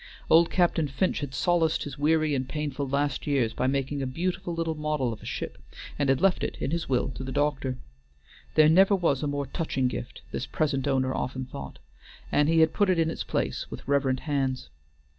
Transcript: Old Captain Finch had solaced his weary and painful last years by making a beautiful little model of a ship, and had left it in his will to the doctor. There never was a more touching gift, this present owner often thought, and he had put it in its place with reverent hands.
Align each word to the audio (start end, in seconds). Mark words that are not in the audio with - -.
Old 0.31 0.49
Captain 0.49 0.87
Finch 0.87 1.19
had 1.19 1.31
solaced 1.35 1.83
his 1.83 1.95
weary 1.95 2.33
and 2.33 2.49
painful 2.49 2.89
last 2.89 3.27
years 3.27 3.53
by 3.53 3.67
making 3.67 4.01
a 4.01 4.07
beautiful 4.07 4.51
little 4.51 4.73
model 4.73 5.13
of 5.13 5.21
a 5.21 5.27
ship, 5.27 5.59
and 5.99 6.09
had 6.09 6.19
left 6.21 6.43
it 6.43 6.57
in 6.59 6.71
his 6.71 6.89
will 6.89 7.09
to 7.09 7.23
the 7.23 7.31
doctor. 7.31 7.77
There 8.55 8.67
never 8.67 8.95
was 8.95 9.21
a 9.21 9.27
more 9.27 9.45
touching 9.45 9.87
gift, 9.87 10.23
this 10.31 10.47
present 10.47 10.87
owner 10.87 11.13
often 11.13 11.45
thought, 11.45 11.77
and 12.31 12.49
he 12.49 12.61
had 12.61 12.73
put 12.73 12.89
it 12.89 12.97
in 12.97 13.11
its 13.11 13.23
place 13.23 13.69
with 13.69 13.87
reverent 13.87 14.21
hands. 14.21 14.69